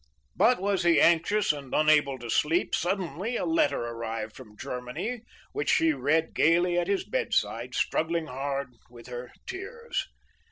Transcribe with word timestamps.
But 0.35 0.59
was 0.59 0.81
he 0.81 0.99
anxious 0.99 1.53
and 1.53 1.75
unable 1.75 2.17
to 2.17 2.29
sleep, 2.31 2.73
suddenly 2.73 3.37
a 3.37 3.45
letter 3.45 3.83
arrived 3.83 4.35
from 4.35 4.57
Germany 4.57 5.21
which 5.51 5.69
she 5.69 5.93
read 5.93 6.33
gayly 6.33 6.75
at 6.79 6.87
his 6.87 7.03
bedside, 7.05 7.75
struggling 7.75 8.25
hard 8.25 8.73
with 8.89 9.05
her 9.05 9.31
tears. 9.45 10.07